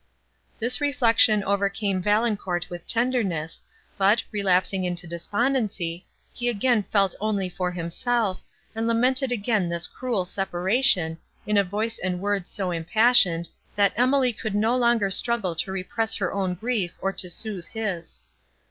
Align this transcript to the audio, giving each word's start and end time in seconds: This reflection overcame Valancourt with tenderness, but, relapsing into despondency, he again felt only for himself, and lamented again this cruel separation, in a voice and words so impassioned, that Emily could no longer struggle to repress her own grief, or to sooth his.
This 0.57 0.81
reflection 0.81 1.43
overcame 1.43 2.01
Valancourt 2.01 2.71
with 2.71 2.87
tenderness, 2.87 3.61
but, 3.99 4.23
relapsing 4.31 4.83
into 4.83 5.05
despondency, 5.05 6.07
he 6.33 6.49
again 6.49 6.81
felt 6.89 7.13
only 7.21 7.47
for 7.49 7.69
himself, 7.71 8.41
and 8.73 8.87
lamented 8.87 9.31
again 9.31 9.69
this 9.69 9.85
cruel 9.85 10.25
separation, 10.25 11.19
in 11.45 11.55
a 11.55 11.63
voice 11.63 11.99
and 11.99 12.19
words 12.19 12.49
so 12.49 12.71
impassioned, 12.71 13.47
that 13.75 13.93
Emily 13.95 14.33
could 14.33 14.55
no 14.55 14.75
longer 14.75 15.11
struggle 15.11 15.53
to 15.57 15.71
repress 15.71 16.15
her 16.15 16.33
own 16.33 16.55
grief, 16.55 16.95
or 16.99 17.11
to 17.13 17.29
sooth 17.29 17.67
his. 17.67 18.23